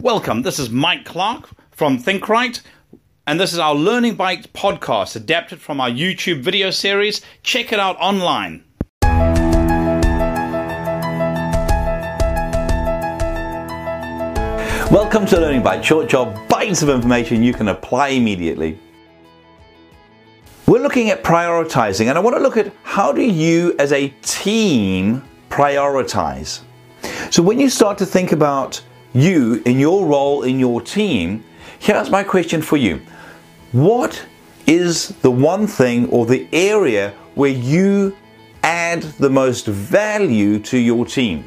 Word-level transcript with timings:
Welcome. 0.00 0.42
This 0.42 0.60
is 0.60 0.70
Mike 0.70 1.04
Clark 1.04 1.48
from 1.72 1.98
ThinkRight, 1.98 2.60
and 3.26 3.40
this 3.40 3.52
is 3.52 3.58
our 3.58 3.74
Learning 3.74 4.14
Bite 4.14 4.52
podcast 4.52 5.16
adapted 5.16 5.60
from 5.60 5.80
our 5.80 5.90
YouTube 5.90 6.40
video 6.40 6.70
series. 6.70 7.20
Check 7.42 7.72
it 7.72 7.80
out 7.80 7.96
online. 7.98 8.62
Welcome 14.92 15.26
to 15.26 15.40
Learning 15.40 15.64
Bite, 15.64 15.84
short 15.84 16.08
job 16.08 16.48
bites 16.48 16.80
of 16.82 16.90
information 16.90 17.42
you 17.42 17.52
can 17.52 17.66
apply 17.66 18.10
immediately. 18.10 18.78
We're 20.68 20.78
looking 20.80 21.10
at 21.10 21.24
prioritizing, 21.24 22.06
and 22.06 22.16
I 22.16 22.20
want 22.20 22.36
to 22.36 22.42
look 22.42 22.56
at 22.56 22.72
how 22.84 23.10
do 23.10 23.22
you 23.22 23.74
as 23.80 23.90
a 23.90 24.10
team 24.22 25.24
prioritize. 25.50 26.60
So 27.32 27.42
when 27.42 27.58
you 27.58 27.68
start 27.68 27.98
to 27.98 28.06
think 28.06 28.30
about 28.30 28.80
you 29.18 29.62
in 29.64 29.78
your 29.78 30.06
role 30.06 30.42
in 30.42 30.58
your 30.58 30.80
team, 30.80 31.44
here's 31.78 32.10
my 32.10 32.22
question 32.22 32.62
for 32.62 32.76
you. 32.76 33.00
What 33.72 34.24
is 34.66 35.08
the 35.22 35.30
one 35.30 35.66
thing 35.66 36.08
or 36.10 36.26
the 36.26 36.48
area 36.52 37.14
where 37.34 37.50
you 37.50 38.16
add 38.62 39.02
the 39.02 39.30
most 39.30 39.66
value 39.66 40.58
to 40.60 40.78
your 40.78 41.04
team? 41.06 41.44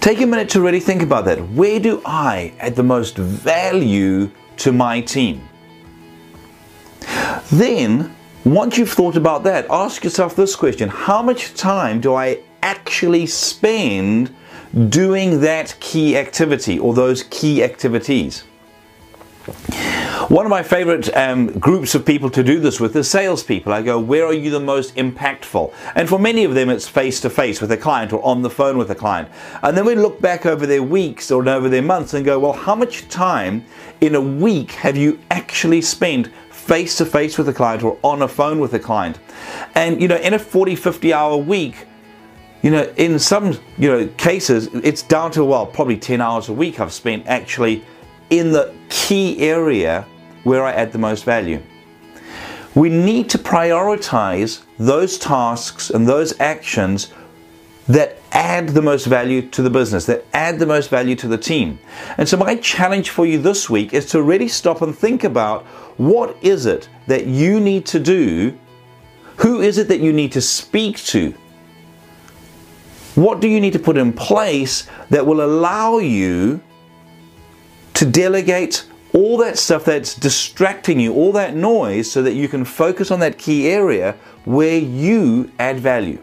Take 0.00 0.20
a 0.20 0.26
minute 0.26 0.48
to 0.50 0.60
really 0.60 0.80
think 0.80 1.02
about 1.02 1.24
that. 1.26 1.38
Where 1.50 1.78
do 1.78 2.02
I 2.04 2.52
add 2.58 2.74
the 2.74 2.82
most 2.82 3.16
value 3.16 4.30
to 4.58 4.72
my 4.72 5.00
team? 5.00 5.48
Then, 7.52 8.14
once 8.44 8.78
you've 8.78 8.90
thought 8.90 9.16
about 9.16 9.44
that, 9.44 9.66
ask 9.70 10.02
yourself 10.02 10.34
this 10.34 10.56
question 10.56 10.88
How 10.88 11.22
much 11.22 11.54
time 11.54 12.00
do 12.00 12.14
I 12.14 12.40
actually 12.62 13.26
spend 13.26 14.34
doing 14.88 15.40
that 15.40 15.76
key 15.80 16.16
activity 16.16 16.78
or 16.78 16.94
those 16.94 17.22
key 17.24 17.62
activities? 17.62 18.44
One 20.28 20.46
of 20.46 20.50
my 20.50 20.62
favorite 20.62 21.14
um, 21.16 21.48
groups 21.58 21.96
of 21.96 22.06
people 22.06 22.30
to 22.30 22.44
do 22.44 22.60
this 22.60 22.78
with 22.78 22.94
is 22.94 23.10
salespeople. 23.10 23.72
I 23.72 23.82
go, 23.82 23.98
where 23.98 24.24
are 24.24 24.32
you 24.32 24.50
the 24.50 24.60
most 24.60 24.94
impactful? 24.94 25.74
And 25.96 26.08
for 26.08 26.18
many 26.18 26.44
of 26.44 26.54
them, 26.54 26.70
it's 26.70 26.86
face 26.86 27.20
to 27.20 27.30
face 27.30 27.60
with 27.60 27.72
a 27.72 27.76
client 27.76 28.12
or 28.12 28.24
on 28.24 28.42
the 28.42 28.48
phone 28.48 28.78
with 28.78 28.90
a 28.90 28.94
client. 28.94 29.28
And 29.62 29.76
then 29.76 29.84
we 29.84 29.96
look 29.96 30.20
back 30.20 30.46
over 30.46 30.64
their 30.64 30.82
weeks 30.82 31.30
or 31.32 31.46
over 31.48 31.68
their 31.68 31.82
months 31.82 32.14
and 32.14 32.24
go, 32.24 32.38
well, 32.38 32.52
how 32.52 32.76
much 32.76 33.08
time 33.08 33.64
in 34.00 34.14
a 34.14 34.20
week 34.20 34.70
have 34.72 34.96
you 34.96 35.18
actually 35.32 35.82
spent 35.82 36.28
face 36.50 36.96
to 36.98 37.04
face 37.04 37.36
with 37.36 37.48
a 37.48 37.52
client 37.52 37.82
or 37.82 37.98
on 38.02 38.22
a 38.22 38.28
phone 38.28 38.60
with 38.60 38.74
a 38.74 38.78
client? 38.78 39.18
And, 39.74 40.00
you 40.00 40.06
know, 40.06 40.16
in 40.16 40.34
a 40.34 40.38
40, 40.38 40.76
50 40.76 41.12
hour 41.12 41.36
week, 41.36 41.86
you 42.62 42.70
know, 42.70 42.92
in 42.96 43.18
some, 43.18 43.58
you 43.76 43.90
know, 43.90 44.06
cases, 44.16 44.68
it's 44.72 45.02
down 45.02 45.32
to, 45.32 45.44
well, 45.44 45.66
probably 45.66 45.96
10 45.96 46.20
hours 46.20 46.48
a 46.48 46.52
week 46.52 46.78
I've 46.78 46.92
spent 46.92 47.26
actually 47.26 47.84
in 48.30 48.52
the 48.52 48.72
key 48.88 49.40
area 49.40 50.06
where 50.44 50.64
I 50.64 50.72
add 50.72 50.92
the 50.92 50.98
most 50.98 51.24
value. 51.24 51.60
We 52.74 52.88
need 52.88 53.28
to 53.30 53.38
prioritize 53.38 54.62
those 54.78 55.18
tasks 55.18 55.90
and 55.90 56.08
those 56.08 56.38
actions 56.40 57.12
that 57.88 58.18
add 58.30 58.68
the 58.70 58.80
most 58.80 59.06
value 59.06 59.42
to 59.50 59.60
the 59.60 59.68
business, 59.68 60.06
that 60.06 60.24
add 60.32 60.58
the 60.58 60.66
most 60.66 60.88
value 60.88 61.16
to 61.16 61.28
the 61.28 61.36
team. 61.36 61.78
And 62.16 62.28
so, 62.28 62.36
my 62.36 62.56
challenge 62.56 63.10
for 63.10 63.26
you 63.26 63.38
this 63.38 63.68
week 63.68 63.92
is 63.92 64.06
to 64.12 64.22
really 64.22 64.48
stop 64.48 64.82
and 64.82 64.96
think 64.96 65.24
about 65.24 65.64
what 65.98 66.36
is 66.42 66.64
it 66.64 66.88
that 67.08 67.26
you 67.26 67.60
need 67.60 67.84
to 67.86 67.98
do? 67.98 68.56
Who 69.38 69.60
is 69.60 69.78
it 69.78 69.88
that 69.88 70.00
you 70.00 70.12
need 70.12 70.32
to 70.32 70.40
speak 70.40 70.96
to? 71.06 71.34
What 73.14 73.40
do 73.40 73.48
you 73.48 73.60
need 73.60 73.74
to 73.74 73.78
put 73.78 73.96
in 73.96 74.12
place 74.12 74.88
that 75.10 75.26
will 75.26 75.44
allow 75.44 75.98
you 75.98 76.60
to 77.94 78.06
delegate 78.06 78.86
all 79.12 79.36
that 79.38 79.58
stuff 79.58 79.84
that's 79.84 80.14
distracting 80.14 80.98
you, 80.98 81.12
all 81.12 81.32
that 81.32 81.54
noise, 81.54 82.10
so 82.10 82.22
that 82.22 82.32
you 82.32 82.48
can 82.48 82.64
focus 82.64 83.10
on 83.10 83.20
that 83.20 83.36
key 83.36 83.68
area 83.68 84.16
where 84.44 84.78
you 84.78 85.52
add 85.58 85.78
value. 85.78 86.22